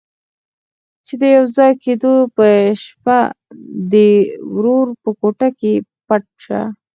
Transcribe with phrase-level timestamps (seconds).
[1.05, 2.45] چې د يوځای کېدو په
[2.83, 3.19] شپه
[3.91, 5.73] دې د ورور په کوټه کې
[6.07, 6.61] پټ شه.